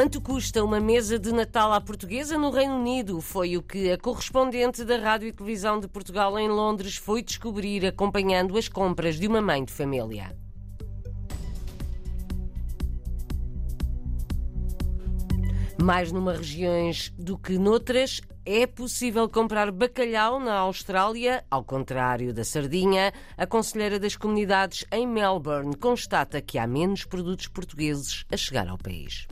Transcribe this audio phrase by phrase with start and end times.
[0.00, 3.20] Quanto custa uma mesa de Natal à portuguesa no Reino Unido?
[3.20, 7.84] Foi o que a correspondente da Rádio e Televisão de Portugal em Londres foi descobrir
[7.84, 10.34] acompanhando as compras de uma mãe de família.
[15.78, 22.42] Mais numa regiões do que noutras, é possível comprar bacalhau na Austrália, ao contrário da
[22.42, 23.12] sardinha.
[23.36, 28.78] A Conselheira das Comunidades em Melbourne constata que há menos produtos portugueses a chegar ao
[28.78, 29.28] país.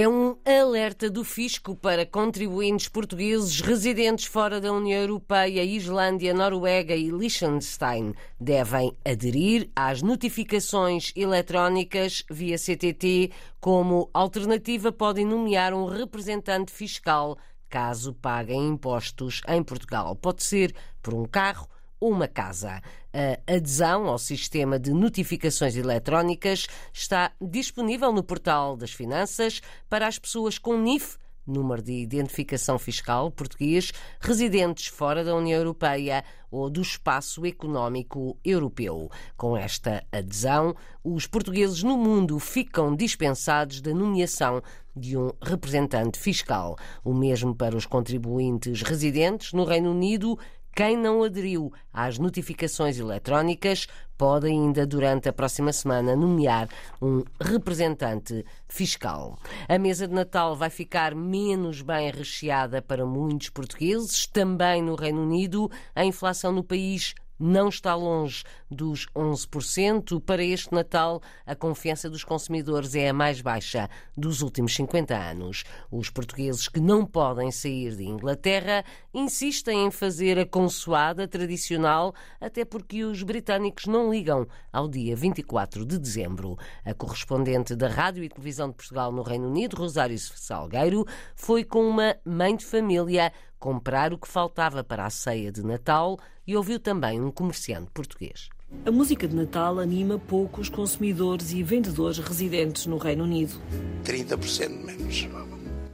[0.00, 6.94] É um alerta do fisco para contribuintes portugueses residentes fora da União Europeia, Islândia, Noruega
[6.94, 8.14] e Liechtenstein.
[8.40, 13.32] Devem aderir às notificações eletrónicas via CTT.
[13.60, 17.36] Como alternativa, podem nomear um representante fiscal
[17.68, 20.14] caso paguem impostos em Portugal.
[20.14, 21.68] Pode ser por um carro
[22.00, 22.82] uma casa.
[23.12, 30.18] A adesão ao sistema de notificações eletrónicas está disponível no portal das Finanças para as
[30.18, 36.80] pessoas com NIF número de identificação fiscal português, residentes fora da União Europeia ou do
[36.80, 39.10] espaço económico europeu.
[39.36, 44.62] Com esta adesão, os portugueses no mundo ficam dispensados da nomeação
[44.94, 46.76] de um representante fiscal.
[47.04, 50.38] O mesmo para os contribuintes residentes no Reino Unido
[50.78, 56.68] quem não aderiu às notificações eletrónicas pode ainda, durante a próxima semana, nomear
[57.02, 59.36] um representante fiscal.
[59.68, 64.24] A mesa de Natal vai ficar menos bem recheada para muitos portugueses.
[64.28, 70.20] Também no Reino Unido, a inflação no país não está longe dos 11%.
[70.20, 75.64] Para este Natal, a confiança dos consumidores é a mais baixa dos últimos 50 anos.
[75.90, 78.84] Os portugueses que não podem sair de Inglaterra
[79.14, 85.84] insistem em fazer a consoada tradicional, até porque os britânicos não ligam ao dia 24
[85.84, 86.56] de dezembro.
[86.84, 91.04] A correspondente da Rádio e Televisão de Portugal no Reino Unido, Rosário Salgueiro,
[91.34, 96.18] foi com uma mãe de família comprar o que faltava para a ceia de Natal
[96.46, 98.48] e ouviu também um comerciante português.
[98.84, 103.60] A música de Natal anima poucos consumidores e vendedores residentes no Reino Unido.
[104.04, 105.28] 30% menos.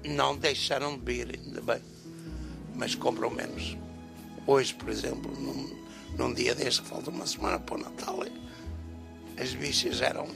[0.04, 1.80] Não deixaram de beber, ainda bem,
[2.74, 3.76] mas compram menos.
[4.46, 5.70] Hoje, por exemplo, num,
[6.18, 8.24] num dia deste falta uma semana para o Natal,
[9.38, 10.28] as bichas eram.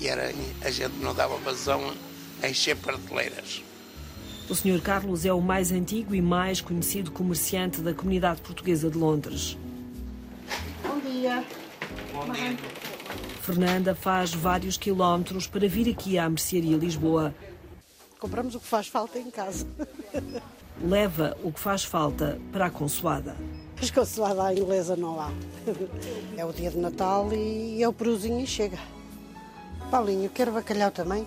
[0.00, 0.32] E era,
[0.62, 1.94] a gente não dava vazão
[2.42, 3.62] a encher prateleiras.
[4.48, 4.80] O Sr.
[4.82, 9.56] Carlos é o mais antigo e mais conhecido comerciante da comunidade portuguesa de Londres.
[10.82, 11.42] Bom dia.
[12.12, 12.56] Bom dia.
[13.40, 17.34] Fernanda faz vários quilómetros para vir aqui à Mercearia Lisboa.
[18.18, 19.66] Compramos o que faz falta em casa.
[20.82, 23.34] Leva o que faz falta para a consoada.
[23.80, 25.30] Mas consoada à inglesa não há.
[26.36, 28.78] É o dia de Natal e é o peruzinho e chega.
[29.90, 31.26] Paulinho, quero bacalhau também?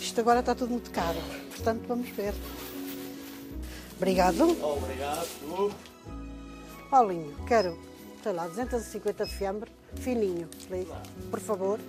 [0.00, 1.18] Isto agora está tudo muito caro,
[1.50, 2.34] portanto vamos ver.
[3.96, 4.42] Obrigado.
[4.62, 5.74] Obrigado.
[6.88, 7.78] Paulinho, quero,
[8.22, 10.48] sei lá, 250 de fiambre, fininho,
[11.30, 11.80] por favor.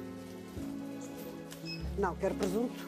[1.98, 2.88] Não, quero presunto,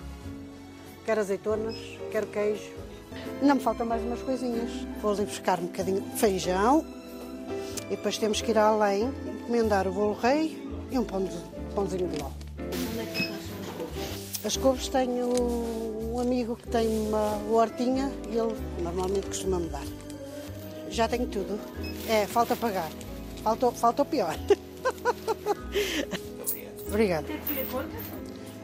[1.06, 1.76] quero azeitonas,
[2.12, 2.72] quero queijo.
[3.42, 4.72] Não me faltam mais umas coisinhas.
[5.02, 6.86] Vou ali buscar um bocadinho de feijão
[7.88, 9.04] e depois temos que ir além,
[9.42, 10.58] encomendar o bolo rei
[10.90, 12.41] e um pãozinho de ló.
[14.52, 15.30] As couves tenho
[16.12, 18.54] um amigo que tem uma hortinha e ele
[18.84, 19.86] normalmente costuma me dar.
[20.90, 21.58] Já tenho tudo.
[22.10, 22.92] É, falta pagar.
[23.44, 24.36] Falta, falta o pior.
[26.86, 27.28] Obrigada.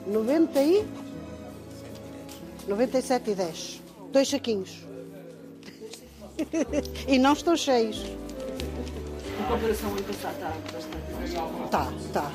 [0.05, 0.85] 90 e...
[2.67, 3.81] 97 e 10.
[4.11, 4.83] Dois saquinhos.
[7.07, 8.03] e não estão cheios.
[8.03, 12.31] Em comparação ao passado, está bastante Está, está.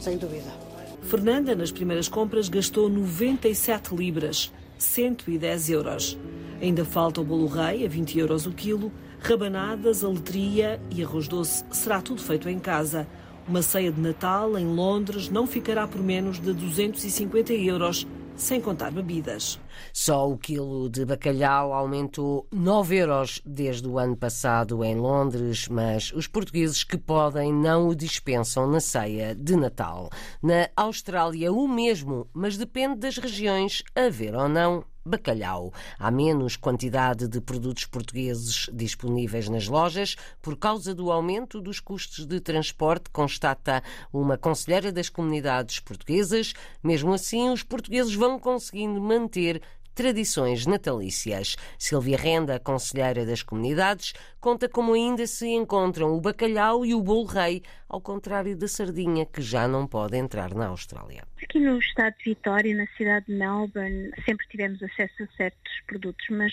[0.00, 0.65] Sem dúvida.
[1.06, 6.18] Fernanda, nas primeiras compras, gastou 97 libras, 110 euros.
[6.60, 11.64] Ainda falta o bolo rei, a 20 euros o quilo, rabanadas, aletria e arroz doce.
[11.70, 13.06] Será tudo feito em casa.
[13.46, 18.04] Uma ceia de Natal em Londres não ficará por menos de 250 euros,
[18.36, 19.58] sem contar bebidas.
[19.92, 26.12] Só o quilo de bacalhau aumentou 9 euros desde o ano passado em Londres, mas
[26.12, 30.10] os portugueses que podem não o dispensam na ceia de Natal.
[30.42, 35.72] Na Austrália, o mesmo, mas depende das regiões, haver ou não bacalhau.
[35.98, 42.26] Há menos quantidade de produtos portugueses disponíveis nas lojas por causa do aumento dos custos
[42.26, 43.82] de transporte, constata
[44.12, 46.52] uma conselheira das comunidades portuguesas.
[46.82, 49.62] Mesmo assim, os portugueses vão conseguindo manter
[49.96, 51.56] tradições natalícias.
[51.78, 57.24] Silvia Renda, conselheira das comunidades, conta como ainda se encontram o bacalhau e o bolo
[57.24, 61.24] rei, ao contrário da sardinha, que já não pode entrar na Austrália.
[61.42, 66.26] Aqui no estado de Vitória, na cidade de Melbourne, sempre tivemos acesso a certos produtos,
[66.28, 66.52] mas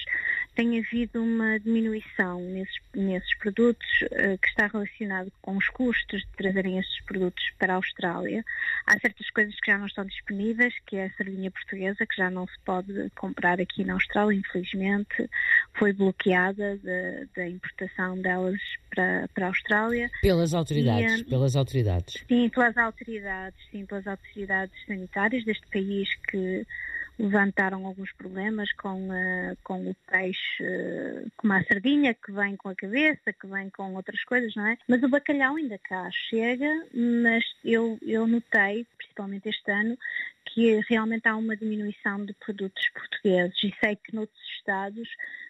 [0.56, 6.28] tem havido uma diminuição nesses, nesses produtos uh, que está relacionado com os custos de
[6.38, 8.44] trazerem estes produtos para a Austrália.
[8.86, 12.30] Há certas coisas que já não estão disponíveis, que é a sardinha portuguesa, que já
[12.30, 15.30] não se pode comprar aqui na Austrália, infelizmente,
[15.74, 16.80] foi bloqueada
[17.36, 18.60] da importação delas
[18.90, 20.10] para, para a Austrália.
[20.22, 22.24] Pelas autoridades, e, eh, pelas autoridades.
[22.28, 26.66] Sim, pelas autoridades, sim, pelas autoridades sanitárias deste país que
[27.18, 32.70] levantaram alguns problemas com, uh, com o peixe, uh, como a sardinha, que vem com
[32.70, 34.78] a cabeça, que vem com outras coisas, não é?
[34.88, 39.98] Mas o bacalhau ainda cá chega, mas eu, eu notei, principalmente este ano,
[40.46, 45.08] que realmente há uma diminuição de produtos portugueses e sei que noutros estados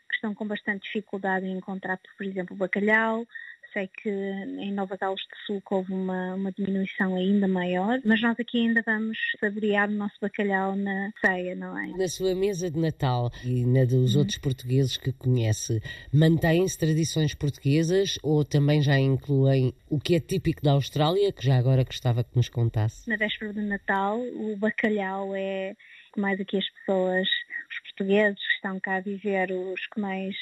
[0.09, 3.27] que estão com bastante dificuldade em encontrar, por exemplo, bacalhau,
[3.73, 8.39] sei que em Nova Gales do Sul houve uma, uma diminuição ainda maior, mas nós
[8.39, 11.87] aqui ainda vamos saborear o nosso bacalhau na ceia, não é?
[11.97, 14.21] Na sua mesa de Natal e na dos uhum.
[14.21, 15.81] outros portugueses que conhece,
[16.13, 21.57] mantêm-se tradições portuguesas ou também já incluem o que é típico da Austrália, que já
[21.57, 23.09] agora gostava que nos contasse?
[23.09, 25.75] Na véspera de Natal, o bacalhau é
[26.15, 27.27] mais aqui as pessoas,
[27.69, 30.35] os portugueses que estão cá a viver, os que mais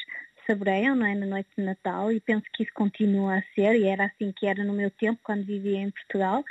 [0.52, 3.86] saboreiam não é, na noite de Natal e penso que isso continua a ser e
[3.86, 6.44] era assim que era no meu tempo quando vivia em Portugal,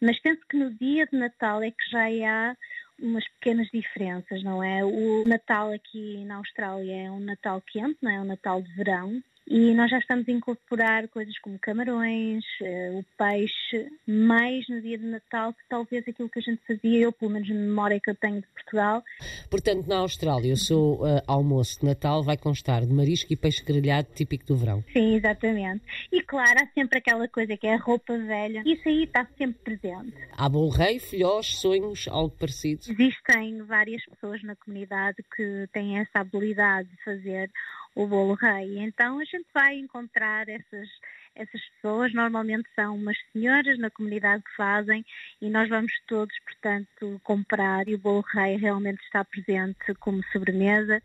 [0.00, 2.56] mas penso que no dia de Natal é que já há
[2.98, 4.84] umas pequenas diferenças, não é?
[4.84, 8.16] O Natal aqui na Austrália é um Natal quente, não é?
[8.16, 12.98] é um Natal de verão, e nós já estamos a incorporar coisas como camarões, uh,
[12.98, 17.12] o peixe, mais no dia de Natal que talvez aquilo que a gente fazia, eu
[17.12, 19.04] pelo menos na memória que eu tenho de Portugal.
[19.48, 23.64] Portanto, na Austrália, o seu uh, almoço de Natal vai constar de marisco e peixe
[23.64, 24.84] grelhado típico do verão.
[24.92, 25.82] Sim, exatamente.
[26.10, 28.62] E claro, há sempre aquela coisa que é a roupa velha.
[28.66, 30.14] Isso aí está sempre presente.
[30.32, 32.82] Há bom rei, filhós, sonhos, algo parecido?
[32.88, 37.50] Existem várias pessoas na comunidade que têm essa habilidade de fazer
[37.96, 38.78] o bolo rei.
[38.78, 40.88] Então a gente vai encontrar essas,
[41.34, 45.04] essas pessoas, normalmente são umas senhoras na comunidade que fazem
[45.40, 51.02] e nós vamos todos, portanto, comprar e o bolo rei realmente está presente como sobremesa,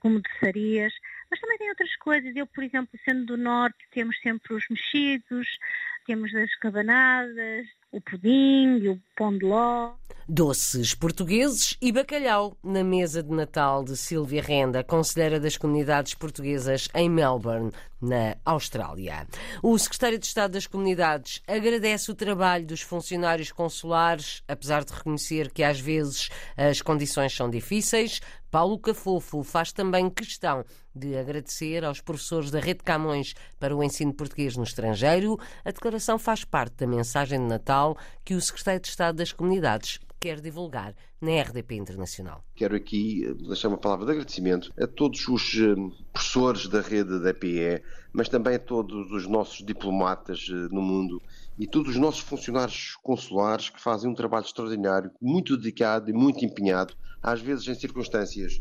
[0.00, 0.92] como doçarias,
[1.30, 2.34] mas também tem outras coisas.
[2.34, 5.58] Eu, por exemplo, sendo do norte, temos sempre os mexidos,
[6.06, 9.92] temos as cabanadas, o pudim o pão de ló.
[10.28, 16.88] Doces portugueses e bacalhau na mesa de Natal de Silvia Renda, conselheira das comunidades portuguesas
[16.94, 19.26] em Melbourne, na Austrália.
[19.62, 25.50] O secretário de Estado das Comunidades agradece o trabalho dos funcionários consulares, apesar de reconhecer
[25.50, 28.20] que às vezes as condições são difíceis.
[28.50, 30.64] Paulo Cafofo faz também questão
[30.94, 35.38] de agradecer aos professores da Rede Camões para o ensino português no estrangeiro.
[35.64, 39.98] A declaração faz parte da mensagem de Natal que o secretário de Estado das Comunidades
[40.18, 42.44] quer divulgar na RDP Internacional.
[42.54, 45.74] Quero aqui eh, deixar uma palavra de agradecimento a todos os eh,
[46.12, 47.82] professores da rede da PE,
[48.12, 51.22] mas também a todos os nossos diplomatas eh, no mundo
[51.58, 56.44] e todos os nossos funcionários consulares que fazem um trabalho extraordinário, muito dedicado e muito
[56.44, 58.60] empenhado, às vezes em circunstâncias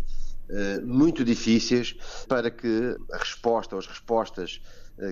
[0.84, 1.96] muito difíceis,
[2.27, 4.62] para que a resposta ou as respostas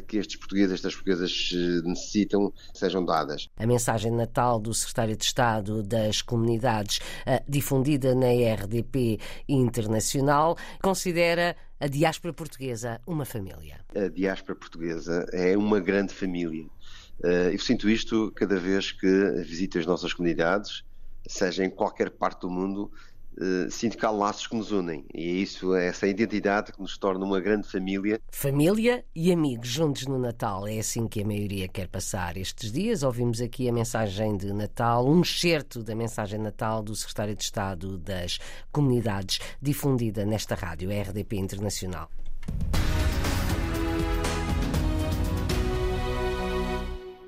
[0.08, 3.50] que estes portugueses, estas portuguesas eh, necessitam, sejam dadas.
[3.58, 10.58] A mensagem de Natal do Secretário de Estado das Comunidades, eh, difundida na RDP Internacional,
[10.82, 13.82] considera a diáspora portuguesa uma família.
[13.96, 16.66] A diáspora portuguesa é uma grande família.
[17.22, 19.08] Eu sinto isto cada vez que
[19.44, 20.84] visito as nossas comunidades,
[21.28, 22.92] seja em qualquer parte do mundo,
[23.98, 27.26] que há laços que nos unem e é isso, é essa identidade que nos torna
[27.26, 28.20] uma grande família.
[28.32, 33.04] Família e amigos juntos no Natal, é assim que a maioria quer passar estes dias.
[33.04, 37.44] Ouvimos aqui a mensagem de Natal, um excerto da mensagem de Natal do Secretário de
[37.44, 38.40] Estado das
[38.72, 42.10] Comunidades, difundida nesta rádio RDP Internacional.